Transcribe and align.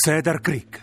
Cedar 0.00 0.40
Creek. 0.40 0.80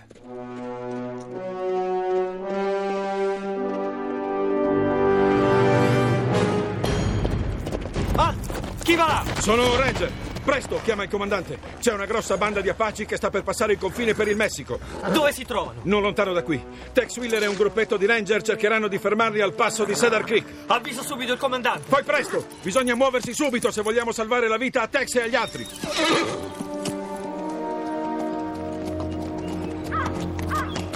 Ah! 8.17 8.35
Chi 8.83 8.95
va 8.95 9.05
là? 9.05 9.23
Sono 9.39 9.71
un 9.71 9.77
ranger. 9.77 10.11
Presto, 10.43 10.81
chiama 10.83 11.03
il 11.03 11.09
comandante. 11.09 11.57
C'è 11.79 11.93
una 11.93 12.03
grossa 12.05 12.35
banda 12.35 12.59
di 12.59 12.67
Apache 12.67 13.05
che 13.05 13.15
sta 13.15 13.29
per 13.29 13.43
passare 13.43 13.71
il 13.71 13.79
confine 13.79 14.13
per 14.13 14.27
il 14.27 14.35
Messico. 14.35 14.79
Dove 15.13 15.31
si 15.31 15.45
trovano? 15.45 15.79
Non 15.83 16.01
lontano 16.01 16.33
da 16.33 16.43
qui. 16.43 16.61
Tex 16.91 17.15
Wheeler 17.15 17.43
e 17.43 17.47
un 17.47 17.55
gruppetto 17.55 17.95
di 17.95 18.05
ranger 18.05 18.41
cercheranno 18.41 18.89
di 18.89 18.97
fermarli 18.97 19.39
al 19.39 19.53
passo 19.53 19.85
di 19.85 19.95
Cedar 19.95 20.25
Creek. 20.25 20.45
Avviso 20.67 21.03
subito 21.03 21.31
il 21.31 21.39
comandante. 21.39 21.83
Fai 21.87 22.03
presto! 22.03 22.45
Bisogna 22.61 22.95
muoversi 22.95 23.33
subito 23.33 23.71
se 23.71 23.81
vogliamo 23.81 24.11
salvare 24.11 24.49
la 24.49 24.57
vita 24.57 24.81
a 24.81 24.87
Tex 24.87 25.15
e 25.15 25.21
agli 25.21 25.35
altri. 25.35 26.44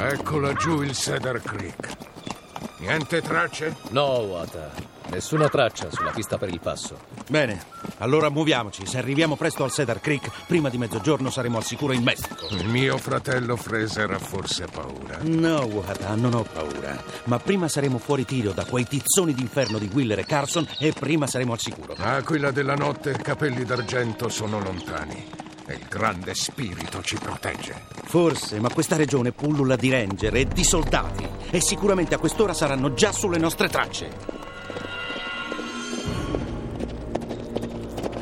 Ecco 0.02 0.40
laggiù 0.40 0.82
il 0.82 0.96
Cedar 0.96 1.42
Creek. 1.42 1.98
Niente 2.78 3.22
tracce? 3.22 3.76
No, 3.90 4.04
Wata. 4.20 4.72
Nessuna 5.10 5.50
traccia 5.50 5.90
sulla 5.92 6.12
pista 6.12 6.38
per 6.38 6.48
il 6.50 6.62
passo. 6.62 6.98
Bene, 7.28 7.62
allora 7.98 8.30
muoviamoci. 8.30 8.86
Se 8.86 8.98
arriviamo 8.98 9.36
presto 9.36 9.66
al 9.66 9.72
Cedar 9.72 10.00
Creek, 10.00 10.30
prima 10.48 10.70
di 10.70 10.78
mezzogiorno 10.78 11.30
saremo 11.30 11.58
al 11.58 11.66
sicuro 11.66 11.92
in 11.92 12.04
Messico. 12.04 12.48
Il 12.52 12.68
mio 12.68 12.98
fratello 12.98 13.58
Fraser 13.58 14.12
ha 14.12 14.20
forse 14.20 14.68
paura. 14.72 15.18
No, 15.24 15.66
Wata, 15.66 16.16
non 16.16 16.34
ho 16.34 16.44
paura. 16.44 17.04
Ma 17.26 17.38
prima 17.40 17.68
saremo 17.68 17.98
fuori 17.98 18.24
tiro 18.24 18.52
da 18.52 18.64
quei 18.64 18.86
tizzoni 18.86 19.34
d'inferno 19.34 19.80
di 19.80 19.90
Willer 19.92 20.20
e 20.20 20.26
Carson 20.26 20.66
e 20.80 20.94
prima 20.94 21.28
saremo 21.28 21.52
al 21.52 21.60
sicuro. 21.60 21.96
Aquila 21.98 22.52
della 22.52 22.76
notte 22.76 23.12
e 23.12 23.18
capelli 23.18 23.66
d'argento 23.66 24.30
sono 24.30 24.62
lontani. 24.62 25.48
E 25.70 25.74
il 25.74 25.86
grande 25.88 26.34
spirito 26.34 27.04
ci 27.04 27.16
protegge. 27.18 27.84
Forse, 28.06 28.60
ma 28.60 28.70
questa 28.70 28.96
regione 28.96 29.32
pullula 29.32 29.76
di 29.76 29.92
ranger 29.92 30.36
e 30.36 30.48
di 30.48 30.64
soldati. 30.64 31.28
E 31.52 31.62
sicuramente 31.62 32.16
a 32.16 32.18
quest'ora 32.18 32.56
saranno 32.56 32.96
già 32.96 33.12
sulle 33.12 33.38
nostre 33.38 33.70
tracce. 33.70 34.10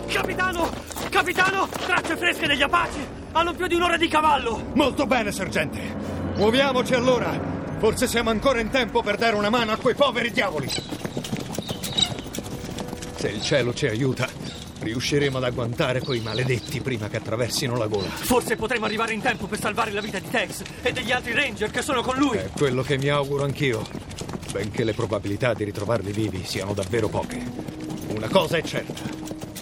Capitano! 0.07 0.69
Capitano! 1.09 1.69
Tracce 1.69 2.17
fresche 2.17 2.47
degli 2.47 2.63
Apache! 2.63 3.07
Hanno 3.31 3.53
più 3.53 3.67
di 3.67 3.75
un'ora 3.75 3.95
di 3.95 4.09
cavallo! 4.09 4.71
Molto 4.73 5.05
bene, 5.05 5.31
sergente. 5.31 5.79
Muoviamoci 6.35 6.95
allora. 6.95 7.31
Forse 7.77 8.07
siamo 8.07 8.29
ancora 8.29 8.59
in 8.59 8.71
tempo 8.71 9.01
per 9.01 9.15
dare 9.15 9.37
una 9.37 9.49
mano 9.49 9.71
a 9.71 9.77
quei 9.77 9.95
poveri 9.95 10.31
diavoli. 10.31 10.69
Se 13.15 13.29
il 13.29 13.41
cielo 13.41 13.73
ci 13.73 13.87
aiuta, 13.87 14.27
riusciremo 14.87 15.37
ad 15.37 15.43
agguantare 15.43 16.01
quei 16.01 16.19
maledetti 16.19 16.81
prima 16.81 17.07
che 17.07 17.17
attraversino 17.17 17.77
la 17.77 17.87
gola. 17.87 18.07
Forse 18.07 18.55
potremo 18.55 18.85
arrivare 18.85 19.13
in 19.13 19.21
tempo 19.21 19.47
per 19.47 19.59
salvare 19.59 19.91
la 19.91 20.01
vita 20.01 20.19
di 20.19 20.29
Tex 20.29 20.63
e 20.81 20.91
degli 20.91 21.11
altri 21.11 21.33
ranger 21.33 21.69
che 21.69 21.81
sono 21.81 22.01
con 22.01 22.17
lui. 22.17 22.37
È 22.37 22.49
quello 22.55 22.81
che 22.81 22.97
mi 22.97 23.09
auguro 23.09 23.43
anch'io, 23.43 23.85
benché 24.51 24.83
le 24.83 24.93
probabilità 24.93 25.53
di 25.53 25.63
ritrovarli 25.63 26.11
vivi 26.11 26.43
siano 26.43 26.73
davvero 26.73 27.07
poche. 27.07 27.39
Una 28.09 28.27
cosa 28.27 28.57
è 28.57 28.63
certa, 28.63 29.03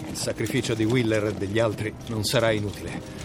il 0.08 0.16
sacrificio 0.16 0.74
di 0.74 0.84
Willer 0.84 1.26
e 1.26 1.34
degli 1.34 1.58
altri 1.58 1.92
non 2.06 2.24
sarà 2.24 2.50
inutile. 2.52 3.24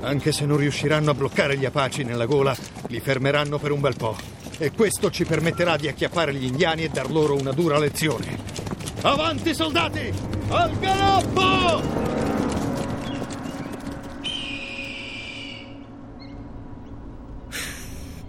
Anche 0.00 0.32
se 0.32 0.44
non 0.44 0.56
riusciranno 0.56 1.10
a 1.10 1.14
bloccare 1.14 1.56
gli 1.56 1.64
Apache 1.64 2.02
nella 2.02 2.26
gola, 2.26 2.56
li 2.88 2.98
fermeranno 2.98 3.58
per 3.58 3.70
un 3.70 3.80
bel 3.80 3.94
po'. 3.96 4.16
E 4.58 4.72
questo 4.72 5.10
ci 5.10 5.24
permetterà 5.24 5.76
di 5.76 5.88
acchiappare 5.88 6.34
gli 6.34 6.44
indiani 6.44 6.84
e 6.84 6.88
dar 6.88 7.10
loro 7.10 7.34
una 7.34 7.52
dura 7.52 7.78
lezione. 7.78 8.51
Avanti, 9.02 9.52
soldati! 9.52 10.12
Al 10.48 10.78
galoppo! 10.78 12.00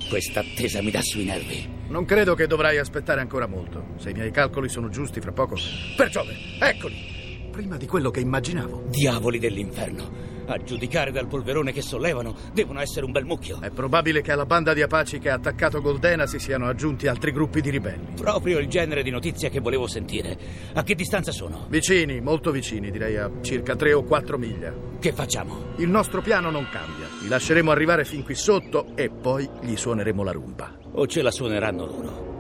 Questa 0.10 0.40
attesa 0.40 0.82
mi 0.82 0.90
dà 0.90 1.02
sui 1.02 1.26
nervi. 1.26 1.70
Non 1.90 2.06
credo 2.06 2.34
che 2.34 2.48
dovrai 2.48 2.80
aspettare 2.80 3.22
ancora 3.22 3.46
molto. 3.46 3.86
Se 3.98 4.10
i 4.10 4.14
miei 4.14 4.32
calcoli 4.32 4.68
sono 4.68 4.90
giusti, 4.90 5.22
fra 5.22 5.32
poco. 5.32 5.56
Per 5.96 6.10
Giove, 6.10 6.36
eccoli! 6.60 7.50
Prima 7.52 7.78
di 7.78 7.86
quello 7.86 8.10
che 8.10 8.22
immaginavo. 8.22 8.86
Diavoli 8.88 9.38
dell'inferno. 9.38 10.33
A 10.46 10.58
giudicare 10.58 11.12
dal 11.12 11.28
polverone 11.28 11.72
che 11.72 11.82
sollevano, 11.82 12.36
devono 12.52 12.80
essere 12.82 13.06
un 13.06 13.12
bel 13.12 13.26
mucchio. 13.26 13.60
È 13.62 13.70
probabile 13.70 14.22
che 14.22 14.32
alla 14.32 14.46
banda 14.46 14.74
di 14.74 14.82
Apache 14.82 15.20
che 15.20 15.30
ha 15.30 15.36
attaccato 15.36 15.82
Goldena 15.82 16.26
si 16.26 16.40
siano 16.40 16.68
aggiunti 16.68 17.08
altri 17.08 17.32
gruppi 17.32 17.62
di 17.62 17.70
ribelli. 17.70 18.14
Proprio 18.16 18.60
il 18.60 18.68
genere 18.68 19.04
di 19.04 19.10
notizia 19.10 19.50
che 19.50 19.60
volevo 19.60 19.88
sentire. 19.88 20.38
A 20.74 20.84
che 20.84 20.96
distanza 20.96 21.32
sono? 21.32 21.66
Vicini, 21.70 22.20
molto 22.20 22.52
vicini, 22.52 22.92
direi 22.92 23.18
a 23.18 23.32
circa 23.42 23.76
3 23.76 23.94
o 23.94 24.04
4 24.04 24.38
miglia. 24.38 24.74
Che 25.00 25.14
facciamo? 25.14 25.74
Il 25.78 25.90
nostro 25.90 26.22
piano 26.22 26.50
non 26.50 26.68
cambia. 26.70 27.08
Li 27.22 27.28
lasceremo 27.28 27.72
arrivare 27.72 28.04
fin 28.06 28.24
qui 28.24 28.36
sotto 28.36 28.88
e 28.96 29.10
poi 29.10 29.50
gli 29.62 29.76
suoneremo 29.76 30.24
la 30.24 30.32
rumba. 30.32 30.78
O 30.94 31.08
ce 31.08 31.22
la 31.22 31.32
suoneranno 31.32 31.86
loro? 31.86 32.38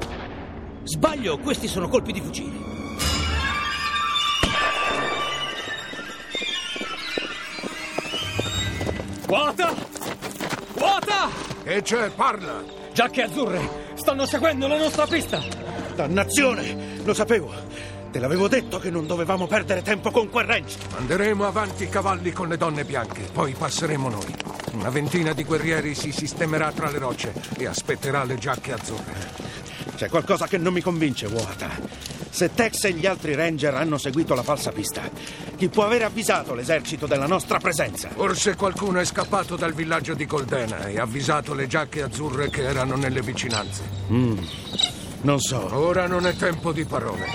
Sbaglio, 0.83 1.37
questi 1.37 1.67
sono 1.67 1.87
colpi 1.87 2.11
di 2.11 2.19
fucile. 2.19 2.72
Wata! 9.33 9.73
Wata! 10.75 11.27
E 11.63 11.81
c'è, 11.81 12.11
parla! 12.11 12.63
Giacche 12.93 13.23
azzurre! 13.23 13.67
Stanno 13.95 14.27
seguendo 14.27 14.67
la 14.67 14.77
nostra 14.77 15.07
pista! 15.07 15.41
Dannazione! 15.95 17.01
Lo 17.03 17.15
sapevo! 17.15 17.51
Te 18.11 18.19
l'avevo 18.19 18.47
detto 18.47 18.77
che 18.77 18.91
non 18.91 19.07
dovevamo 19.07 19.47
perdere 19.47 19.81
tempo 19.81 20.11
con 20.11 20.29
quel 20.29 20.45
range. 20.45 20.77
Manderemo 20.91 21.47
avanti 21.47 21.85
i 21.85 21.89
cavalli 21.89 22.31
con 22.31 22.47
le 22.47 22.57
donne 22.57 22.85
bianche, 22.85 23.23
poi 23.33 23.53
passeremo 23.53 24.07
noi. 24.07 24.35
Una 24.73 24.91
ventina 24.91 25.33
di 25.33 25.43
guerrieri 25.43 25.95
si 25.95 26.11
sistemerà 26.11 26.71
tra 26.71 26.91
le 26.91 26.99
rocce 26.99 27.33
e 27.57 27.65
aspetterà 27.65 28.25
le 28.25 28.37
giacche 28.37 28.73
azzurre. 28.73 29.31
C'è 29.95 30.09
qualcosa 30.09 30.45
che 30.45 30.59
non 30.59 30.73
mi 30.73 30.81
convince, 30.81 31.25
Wata. 31.25 32.12
Se 32.33 32.51
Tex 32.51 32.85
e 32.85 32.93
gli 32.93 33.05
altri 33.05 33.35
ranger 33.35 33.75
hanno 33.75 33.99
seguito 33.99 34.33
la 34.33 34.41
falsa 34.41 34.71
pista, 34.71 35.03
chi 35.55 35.69
può 35.69 35.85
aver 35.85 36.01
avvisato 36.01 36.55
l'esercito 36.55 37.05
della 37.05 37.27
nostra 37.27 37.59
presenza? 37.59 38.09
Forse 38.09 38.55
qualcuno 38.55 38.99
è 38.99 39.05
scappato 39.05 39.55
dal 39.55 39.73
villaggio 39.73 40.15
di 40.15 40.25
Goldena 40.25 40.87
e 40.87 40.97
ha 40.97 41.03
avvisato 41.03 41.53
le 41.53 41.67
giacche 41.67 42.01
azzurre 42.01 42.49
che 42.49 42.63
erano 42.63 42.95
nelle 42.95 43.21
vicinanze. 43.21 43.83
Non 44.07 45.39
so. 45.39 45.77
Ora 45.77 46.07
non 46.07 46.25
è 46.25 46.35
tempo 46.35 46.71
di 46.71 46.85
parole. 46.85 47.27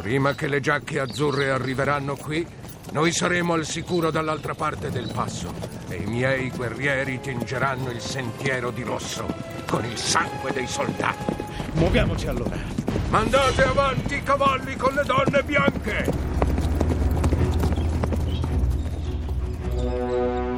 Prima 0.00 0.34
che 0.34 0.48
le 0.48 0.60
giacche 0.60 1.00
azzurre 1.00 1.50
arriveranno 1.50 2.16
qui, 2.16 2.44
noi 2.92 3.12
saremo 3.12 3.52
al 3.52 3.66
sicuro 3.66 4.10
dall'altra 4.10 4.54
parte 4.54 4.88
del 4.88 5.10
passo 5.12 5.52
e 5.90 5.96
i 5.96 6.06
miei 6.06 6.48
guerrieri 6.48 7.20
tingeranno 7.20 7.90
il 7.90 8.00
sentiero 8.00 8.70
di 8.70 8.82
rosso 8.82 9.26
con 9.66 9.84
il 9.84 9.98
sangue 9.98 10.50
dei 10.52 10.66
soldati. 10.66 11.44
Muoviamoci 11.74 12.26
allora. 12.26 12.85
Mandate 13.16 13.62
avanti 13.62 14.14
i 14.16 14.22
cavalli 14.22 14.76
con 14.76 14.92
le 14.92 15.02
donne 15.02 15.42
bianche! 15.42 16.04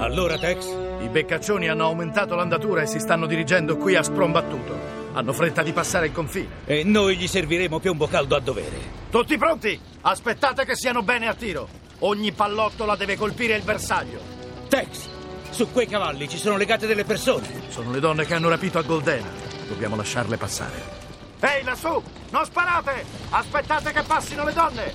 Allora, 0.00 0.36
Tex? 0.36 0.66
I 1.02 1.08
beccaccioni 1.08 1.68
hanno 1.68 1.84
aumentato 1.84 2.34
l'andatura 2.34 2.82
e 2.82 2.86
si 2.86 2.98
stanno 2.98 3.26
dirigendo 3.26 3.76
qui 3.76 3.94
a 3.94 4.02
sprombattuto. 4.02 4.76
Hanno 5.12 5.32
fretta 5.32 5.62
di 5.62 5.72
passare 5.72 6.06
il 6.06 6.12
confine. 6.12 6.48
E 6.64 6.82
noi 6.82 7.16
gli 7.16 7.28
serviremo 7.28 7.78
piombo 7.78 8.08
caldo 8.08 8.34
a 8.34 8.40
dovere. 8.40 8.76
Tutti 9.08 9.38
pronti? 9.38 9.80
Aspettate 10.00 10.64
che 10.64 10.74
siano 10.74 11.04
bene 11.04 11.28
a 11.28 11.34
tiro. 11.34 11.68
Ogni 12.00 12.32
pallottola 12.32 12.96
deve 12.96 13.16
colpire 13.16 13.54
il 13.54 13.62
bersaglio. 13.62 14.18
Tex, 14.66 15.06
su 15.50 15.70
quei 15.70 15.86
cavalli 15.86 16.28
ci 16.28 16.38
sono 16.38 16.56
legate 16.56 16.88
delle 16.88 17.04
persone. 17.04 17.46
Sono 17.68 17.92
le 17.92 18.00
donne 18.00 18.26
che 18.26 18.34
hanno 18.34 18.48
rapito 18.48 18.78
a 18.78 18.82
Goldena. 18.82 19.30
Dobbiamo 19.68 19.94
lasciarle 19.94 20.36
passare. 20.36 21.07
Ehi, 21.40 21.62
lassù! 21.62 22.02
Non 22.30 22.44
sparate! 22.44 23.04
Aspettate 23.30 23.92
che 23.92 24.02
passino 24.02 24.44
le 24.44 24.52
donne! 24.52 24.92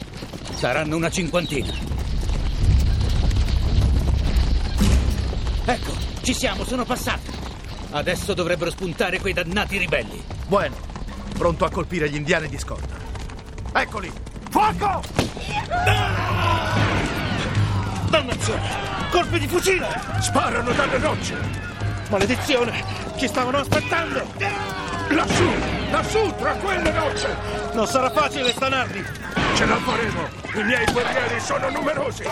Saranno 0.54 0.98
una 0.98 1.10
cinquantina. 1.10 1.74
Ecco, 5.66 5.94
ci 6.22 6.34
siamo, 6.34 6.66
sono 6.66 6.84
passate. 6.84 7.32
Adesso 7.92 8.34
dovrebbero 8.34 8.72
spuntare 8.72 9.20
quei 9.20 9.34
dannati 9.34 9.78
ribelli. 9.78 10.22
Bueno, 10.48 10.76
pronto 11.38 11.64
a 11.64 11.70
colpire 11.70 12.10
gli 12.10 12.16
indiani 12.16 12.50
di 12.50 12.58
scorta. 12.58 12.96
Eccoli! 13.72 14.12
Fuoco! 14.50 15.02
Dannazione! 18.10 18.70
Colpi 19.12 19.40
di 19.40 19.48
fucile! 19.48 19.88
Sparano 20.20 20.72
dalle 20.72 20.98
rocce! 20.98 21.73
Maledizione! 22.10 22.84
Ci 23.18 23.28
stavano 23.28 23.60
aspettando! 23.60 24.26
Lassù! 25.10 25.50
Lassù, 25.92 26.34
tra 26.38 26.54
quelle 26.54 26.92
rocce! 26.92 27.36
Non 27.74 27.88
sarà 27.88 28.10
facile 28.12 28.52
stanarli! 28.52 29.04
Ce 29.56 29.66
la 29.66 29.76
faremo! 29.78 30.28
I 30.54 30.64
miei 30.64 30.86
guerrieri 30.92 31.40
sono 31.40 31.70
numerosi! 31.70 32.24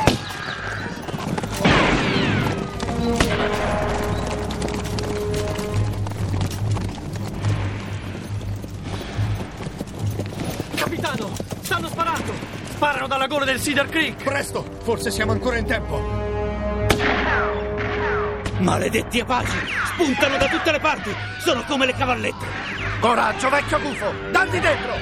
Capitano, 10.75 11.31
stanno 11.62 11.88
sparando! 11.88 12.33
Sparano 12.69 13.07
dalla 13.07 13.27
gola 13.27 13.45
del 13.45 13.62
Cedar 13.62 13.89
Creek! 13.89 14.24
Presto! 14.24 14.63
Forse 14.83 15.12
siamo 15.12 15.31
ancora 15.31 15.57
in 15.57 15.65
tempo! 15.65 16.20
Maledetti 18.62 19.19
apaci! 19.19 19.58
Spuntano 19.86 20.38
da 20.38 20.48
tutte 20.48 20.72
le 20.72 20.80
parti! 20.80 21.16
Sono 21.40 21.63
come 21.63 21.88
le 21.88 21.96
cavallette! 21.96 22.46
Coraggio, 23.00 23.50
vecchio 23.50 23.80
gufo! 23.80 24.13
Dagli 24.31 24.60
dentro! 24.60 24.94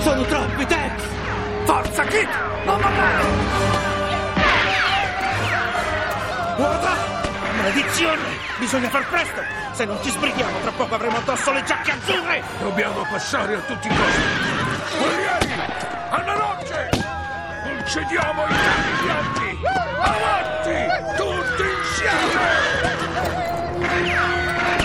Sono 0.00 0.22
troppi, 0.24 0.66
Tex! 0.66 1.02
Forza, 1.64 2.04
Kit! 2.04 2.28
Non 2.66 2.78
mollare! 2.80 3.24
Guarda! 6.56 6.94
Maledizione! 7.56 8.22
Bisogna 8.58 8.88
far 8.90 9.08
presto! 9.08 9.40
Se 9.72 9.84
non 9.86 9.98
ci 10.02 10.10
sbrighiamo, 10.10 10.58
tra 10.60 10.72
poco 10.72 10.94
avremo 10.96 11.16
addosso 11.16 11.52
le 11.52 11.64
giacche 11.64 11.92
azzurre! 11.92 12.42
Dobbiamo 12.60 13.06
passare 13.10 13.54
a 13.54 13.60
tutti 13.60 13.86
i 13.86 13.90
costi! 13.90 14.98
Guerrieri! 14.98 15.60
Alle 16.10 16.34
rocce! 16.34 16.90
Non 17.64 17.82
cediamo 17.86 18.42
ai 18.44 18.54
bianchi! 19.02 19.35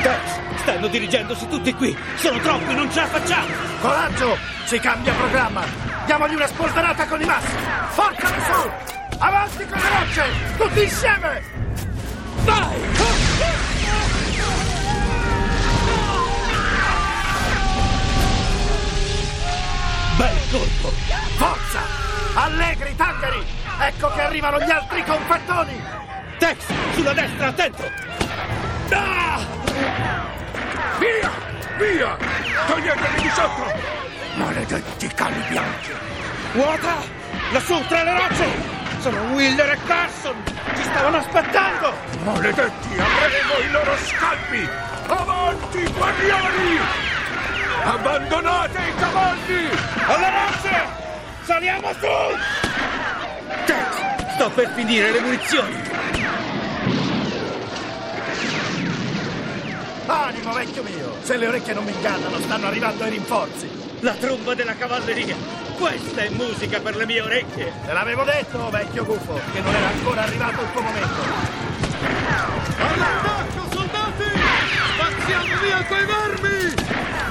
Tex, 0.02 0.40
stanno 0.62 0.88
dirigendosi 0.88 1.48
tutti 1.48 1.72
qui! 1.76 1.96
Sono 2.16 2.40
troppi, 2.40 2.74
non 2.74 2.92
ce 2.92 3.02
la 3.02 3.08
facciamo! 3.08 3.54
Coraggio! 3.82 4.36
Si 4.66 4.80
cambia 4.80 5.14
programma! 5.14 5.64
Diamogli 6.06 6.34
una 6.34 6.48
spolverata 6.48 7.06
con 7.06 7.22
i 7.22 7.26
massi! 7.26 7.56
Forza 7.90 8.28
su! 8.28 8.72
Avanti 9.20 9.66
con 9.68 9.78
le 9.78 9.90
rocce! 9.90 10.24
Tutti 10.58 10.82
insieme! 10.82 11.44
Vai! 12.44 12.80
Bel 20.18 20.38
colpo! 20.50 20.90
Forza! 21.36 21.80
Allegri, 22.34 22.96
tangheri! 22.96 23.46
Ecco 23.82 24.10
che 24.14 24.22
arrivano 24.22 24.60
gli 24.60 24.72
altri 24.72 25.04
confettoni! 25.04 25.80
Tex, 26.40 26.58
sulla 26.96 27.14
destra, 27.14 27.48
attento! 27.50 28.11
Ah! 28.94 29.40
Via! 31.00 31.32
Via! 31.78 32.18
Toglieteli 32.68 33.22
di 33.22 33.30
sotto! 33.30 33.74
Maledetti 34.36 35.08
cani 35.08 35.44
bianchi! 35.50 35.92
Guarda! 36.54 36.96
Lassù, 37.52 37.86
tra 37.88 38.04
le 38.04 38.14
rocce! 38.18 38.80
Sono 39.00 39.22
Wilder 39.34 39.72
e 39.72 39.78
Carson! 39.88 40.36
Ci 40.76 40.84
stavano 40.84 41.18
aspettando! 41.18 41.94
Maledetti, 42.24 42.90
avremo 43.00 43.54
i 43.64 43.72
loro 43.72 43.98
scalpi! 43.98 44.70
Avanti, 45.08 45.84
guerrieri! 45.92 46.80
Abbandonate 47.84 48.80
i 48.80 48.96
cavalli! 48.96 49.70
Alle 50.06 50.30
rocce! 50.30 50.86
Saliamo 51.44 51.92
su! 51.94 52.08
Tex, 53.66 54.34
sto 54.36 54.50
per 54.52 54.72
finire 54.76 55.12
le 55.12 55.20
munizioni! 55.20 55.81
Animo, 60.42 60.54
vecchio 60.54 60.82
mio! 60.82 61.16
Se 61.22 61.38
le 61.38 61.48
orecchie 61.48 61.74
non 61.74 61.84
mi 61.84 61.94
ingannano, 61.94 62.40
stanno 62.40 62.66
arrivando 62.66 63.06
i 63.06 63.12
rinforzi! 63.12 63.70
La 64.00 64.14
tromba 64.14 64.56
della 64.56 64.76
cavalleria! 64.76 65.36
Questa 65.78 66.22
è 66.22 66.30
musica 66.30 66.80
per 66.80 66.96
le 66.96 67.06
mie 67.06 67.22
orecchie! 67.22 67.72
Te 67.86 67.94
l'avevo 67.94 68.24
detto, 68.24 68.70
vecchio 68.72 69.06
gufo, 69.06 69.40
che 69.54 69.60
non 69.62 69.76
era 69.76 69.88
ancora 69.88 70.24
arrivato 70.24 70.62
il 70.62 70.72
tuo 70.72 70.82
momento! 70.82 71.22
All'attacco, 72.80 73.68
soldati! 73.72 74.24
Spazziamo 74.96 75.62
via 75.62 75.84
quei 75.86 76.06
vermi! 76.06 76.74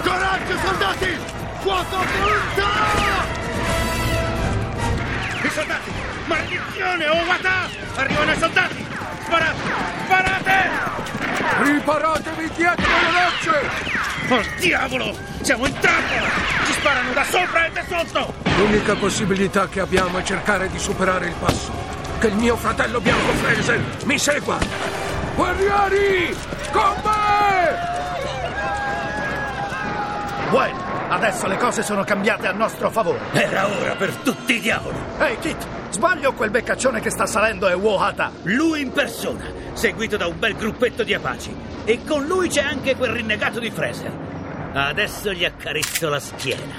Coraggio, 0.04 0.58
soldati! 0.64 1.18
Fuoco 1.58 1.96
pronto! 1.96 2.68
I 5.42 5.50
soldati! 5.50 5.90
Maledizione! 6.26 7.08
Oh, 7.08 7.24
Wata! 7.26 7.68
Arrivano 7.96 8.30
i 8.30 8.38
soldati! 8.38 8.86
Sparate! 9.24 9.58
Sparate! 10.04 10.39
Riparatevi 11.62 12.50
dietro 12.56 12.86
le 12.86 13.10
rocce! 13.12 14.32
Oh, 14.32 14.42
diavolo! 14.58 15.14
Siamo 15.42 15.66
in 15.66 15.78
trappola! 15.78 16.28
Ci 16.64 16.72
sparano 16.72 17.12
da 17.12 17.24
sopra 17.24 17.66
e 17.66 17.70
da 17.70 17.84
sotto! 17.86 18.34
L'unica 18.56 18.94
possibilità 18.94 19.68
che 19.68 19.80
abbiamo 19.80 20.18
è 20.18 20.22
cercare 20.22 20.70
di 20.70 20.78
superare 20.78 21.26
il 21.26 21.34
passo. 21.38 21.70
Che 22.18 22.28
il 22.28 22.34
mio 22.34 22.56
fratello 22.56 23.00
bianco 23.00 23.32
Fraser 23.32 23.78
mi 24.04 24.18
segua! 24.18 24.58
Guerrieri! 25.34 26.34
Con 26.72 26.94
me! 27.04 27.88
Bueno, 30.48 30.89
adesso 31.10 31.46
le 31.46 31.56
cose 31.56 31.82
sono 31.82 32.04
cambiate 32.04 32.46
a 32.46 32.52
nostro 32.52 32.90
favore. 32.90 33.20
Era 33.32 33.66
ora 33.66 33.94
per 33.94 34.14
tutti 34.16 34.54
i 34.54 34.60
diavoli! 34.60 34.96
Ehi, 35.18 35.38
Kit, 35.38 35.66
sbaglio 35.90 36.32
quel 36.32 36.50
beccaccione 36.50 37.00
che 37.00 37.10
sta 37.10 37.26
salendo 37.26 37.68
è 37.68 37.76
Wohata. 37.76 38.32
Lui 38.44 38.80
in 38.80 38.92
persona, 38.92 39.44
seguito 39.74 40.16
da 40.16 40.26
un 40.26 40.38
bel 40.38 40.56
gruppetto 40.56 41.02
di 41.02 41.12
apaci. 41.12 41.54
E 41.84 42.04
con 42.04 42.24
lui 42.24 42.48
c'è 42.48 42.62
anche 42.62 42.96
quel 42.96 43.12
rinnegato 43.12 43.58
di 43.58 43.70
Fraser. 43.70 44.12
Adesso 44.72 45.32
gli 45.32 45.44
accarezzo 45.44 46.08
la 46.08 46.20
schiena. 46.20 46.74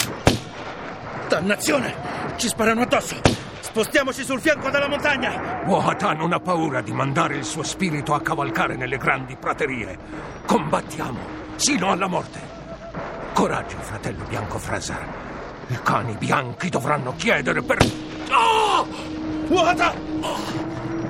Dannazione! 1.28 1.94
Ci 2.38 2.48
sparano 2.48 2.82
addosso! 2.82 3.16
Spostiamoci 3.60 4.24
sul 4.24 4.42
fianco 4.42 4.70
della 4.70 4.88
montagna! 4.88 5.62
Wohata 5.66 6.14
non 6.14 6.34
ha 6.34 6.40
paura 6.40 6.82
di 6.82 6.92
mandare 6.92 7.36
il 7.36 7.46
suo 7.46 7.64
spirito 7.64 8.14
a 8.14 8.22
cavalcare 8.22 8.76
nelle 8.76 8.98
grandi 8.98 9.36
praterie. 9.36 9.98
Combattiamo, 10.46 11.20
sino 11.56 11.92
alla 11.92 12.08
morte. 12.08 12.61
Coraggio, 13.42 13.78
fratello 13.80 14.24
bianco 14.26 14.60
Fraser. 14.60 15.04
I 15.70 15.80
cani 15.82 16.14
bianchi 16.14 16.70
dovranno 16.70 17.16
chiedere 17.16 17.64
per... 17.64 17.80
Oh! 18.30 18.88
Wata! 19.48 19.96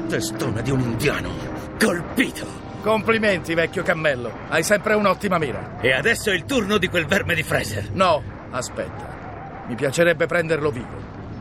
Testone 0.07 0.61
di 0.61 0.71
un 0.71 0.79
indiano. 0.79 1.29
Colpito. 1.77 2.47
Complimenti, 2.81 3.53
vecchio 3.53 3.83
cammello. 3.83 4.31
Hai 4.47 4.63
sempre 4.63 4.93
un'ottima 4.93 5.37
mira. 5.39 5.81
E 5.81 5.91
adesso 5.91 6.29
è 6.29 6.33
il 6.33 6.45
turno 6.45 6.77
di 6.77 6.87
quel 6.87 7.05
verme 7.05 7.35
di 7.35 7.43
Fraser. 7.43 7.89
No, 7.91 8.23
aspetta. 8.51 9.65
Mi 9.67 9.75
piacerebbe 9.75 10.25
prenderlo 10.25 10.71
vivo. 10.71 10.95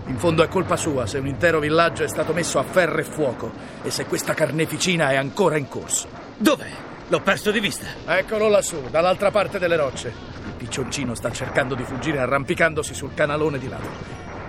In 0.06 0.18
fondo 0.18 0.42
è 0.42 0.48
colpa 0.48 0.74
sua 0.74 1.06
se 1.06 1.18
un 1.18 1.28
intero 1.28 1.60
villaggio 1.60 2.02
è 2.02 2.08
stato 2.08 2.32
messo 2.32 2.58
a 2.58 2.64
ferro 2.64 2.98
e 2.98 3.04
fuoco 3.04 3.52
e 3.84 3.92
se 3.92 4.06
questa 4.06 4.34
carneficina 4.34 5.10
è 5.10 5.14
ancora 5.14 5.56
in 5.56 5.68
corso. 5.68 6.08
Dov'è? 6.36 6.70
L'ho 7.06 7.20
perso 7.20 7.52
di 7.52 7.60
vista. 7.60 7.86
Eccolo 8.06 8.48
lassù, 8.48 8.88
dall'altra 8.90 9.30
parte 9.30 9.60
delle 9.60 9.76
rocce. 9.76 10.29
Il 10.46 10.54
piccioncino 10.56 11.14
sta 11.14 11.30
cercando 11.30 11.74
di 11.74 11.84
fuggire 11.84 12.18
arrampicandosi 12.18 12.94
sul 12.94 13.14
canalone 13.14 13.58
di 13.58 13.68
là. 13.68 13.78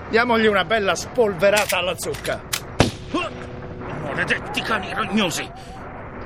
Diamogli 0.10 0.48
una 0.48 0.66
bella 0.66 0.96
spolverata 0.96 1.78
alla 1.78 1.96
zucca. 1.98 2.42
Maledetti 4.04 4.62
cani 4.62 4.94
rognosi. 4.94 5.50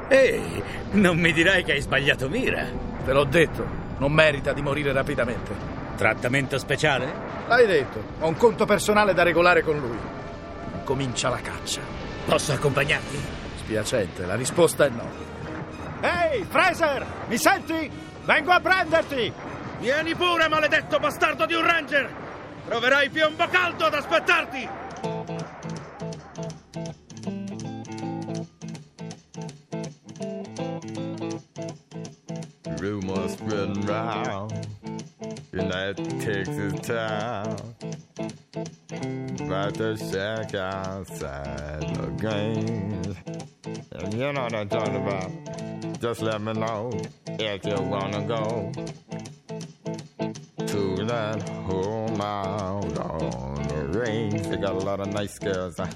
Ehi, 0.07 0.63
non 0.91 1.17
mi 1.17 1.31
dirai 1.31 1.63
che 1.63 1.73
hai 1.73 1.81
sbagliato 1.81 2.29
mira. 2.29 2.65
Te 3.03 3.13
l'ho 3.13 3.25
detto, 3.25 3.65
non 3.97 4.11
merita 4.11 4.53
di 4.53 4.61
morire 4.61 4.91
rapidamente. 4.91 5.51
Trattamento 5.95 6.57
speciale? 6.57 7.13
L'hai 7.47 7.65
detto, 7.65 8.03
ho 8.19 8.27
un 8.27 8.35
conto 8.35 8.65
personale 8.65 9.13
da 9.13 9.23
regolare 9.23 9.61
con 9.61 9.77
lui. 9.77 9.97
Comincia 10.83 11.29
la 11.29 11.39
caccia. 11.39 11.81
Posso 12.25 12.53
accompagnarti? 12.53 13.19
Spiacente, 13.57 14.25
la 14.25 14.35
risposta 14.35 14.85
è 14.85 14.89
no. 14.89 15.09
Ehi, 16.01 16.43
Fraser! 16.49 17.05
Mi 17.27 17.37
senti? 17.37 17.89
Vengo 18.25 18.51
a 18.51 18.59
prenderti! 18.59 19.31
Vieni 19.79 20.15
pure, 20.15 20.47
maledetto 20.47 20.99
bastardo 20.99 21.45
di 21.45 21.53
un 21.53 21.65
ranger! 21.65 22.09
Troverai 22.67 23.09
piombo 23.09 23.47
caldo 23.47 23.85
ad 23.85 23.93
aspettarti! 23.93 24.69
Rumors 32.79 33.33
spreading 33.33 33.85
round 33.85 34.51
in 35.53 35.69
that 35.69 35.95
Texas 36.19 36.79
town 36.81 37.55
about 39.39 39.73
the 39.75 39.95
shack 39.97 40.53
outside 40.55 41.81
the 41.95 42.07
games. 42.19 43.15
And 43.91 44.13
you 44.13 44.31
know 44.33 44.43
what 44.43 44.53
I'm 44.53 44.69
talking 44.69 44.95
about. 44.95 45.31
Just 45.99 46.21
let 46.21 46.41
me 46.41 46.53
know 46.53 46.91
if 47.27 47.65
you 47.65 47.81
wanna 47.81 48.21
go 48.27 48.71
to 50.75 51.05
that 51.05 51.47
home 51.67 52.19
out 52.19 52.97
on 52.99 53.55
the 53.67 53.99
range. 53.99 54.41
They 54.47 54.57
got 54.57 54.73
a 54.73 54.85
lot 54.85 54.99
of 54.99 55.07
nice 55.13 55.39
girls. 55.39 55.77
Huh? 55.77 55.87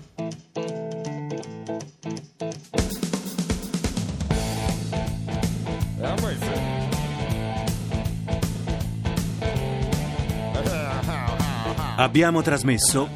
Abbiamo 11.98 12.41
trasmesso 12.41 13.09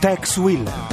Tex 0.00 0.36
Willer 0.36 0.86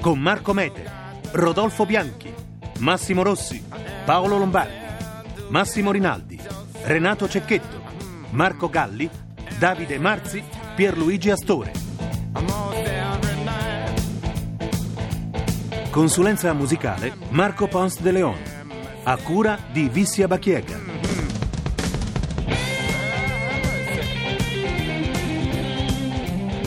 con 0.00 0.18
Marco 0.18 0.54
Mete, 0.54 0.90
Rodolfo 1.32 1.84
Bianchi, 1.84 2.32
Massimo 2.78 3.22
Rossi, 3.22 3.62
Paolo 4.06 4.38
Lombardi, 4.38 4.72
Massimo 5.48 5.90
Rinaldi, 5.90 6.29
Renato 6.82 7.28
Cecchetto, 7.28 7.82
Marco 8.30 8.68
Galli, 8.68 9.08
Davide 9.58 9.98
Marzi, 9.98 10.42
Pierluigi 10.74 11.30
Astore. 11.30 11.72
Consulenza 15.90 16.52
musicale 16.52 17.12
Marco 17.30 17.66
Pons 17.68 18.00
de 18.00 18.12
Leon. 18.12 18.38
A 19.04 19.16
cura 19.18 19.58
di 19.72 19.88
Vissia 19.88 20.26
Bachiega. 20.26 20.78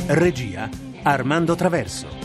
Regia 0.07 0.69
Armando 1.01 1.55
Traverso. 1.55 2.22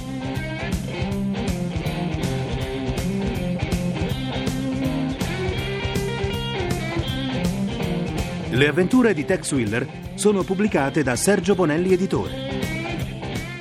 Le 8.58 8.66
avventure 8.66 9.14
di 9.14 9.24
Tex 9.24 9.52
Willer 9.52 9.86
sono 10.14 10.42
pubblicate 10.42 11.04
da 11.04 11.14
Sergio 11.14 11.54
Bonelli 11.54 11.92
Editore. 11.92 12.32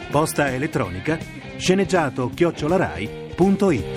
Posta 0.10 0.51
elettronica 0.51 1.20
sceneggiato 1.56 2.32
chiocciolarai.it 2.34 3.97